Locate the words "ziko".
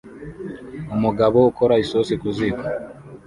2.37-2.65